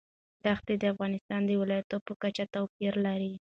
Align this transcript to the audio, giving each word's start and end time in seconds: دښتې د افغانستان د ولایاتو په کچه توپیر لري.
دښتې 0.45 0.73
د 0.81 0.83
افغانستان 0.93 1.41
د 1.45 1.51
ولایاتو 1.61 1.97
په 2.07 2.13
کچه 2.21 2.43
توپیر 2.53 2.93
لري. 3.05 3.31